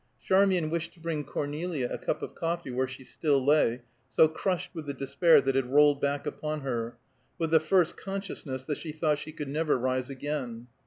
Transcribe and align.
Charmian 0.19 0.71
wished 0.71 0.93
to 0.95 0.99
bring 0.99 1.23
Cornelia 1.23 1.87
a 1.93 1.99
cup 1.99 2.23
of 2.23 2.33
coffee 2.33 2.71
where 2.71 2.87
she 2.87 3.03
still 3.03 3.39
lay, 3.39 3.83
so 4.09 4.27
crushed 4.27 4.71
with 4.73 4.87
the 4.87 4.95
despair 4.95 5.41
that 5.41 5.53
had 5.53 5.69
rolled 5.71 6.01
back 6.01 6.25
upon 6.25 6.61
her 6.61 6.97
with 7.37 7.51
the 7.51 7.59
first 7.59 7.97
consciousness 7.97 8.65
that 8.65 8.79
she 8.79 8.91
thought 8.91 9.19
she 9.19 9.31
never 9.45 9.75
could 9.75 9.83
rise 9.83 10.09
again. 10.09 10.65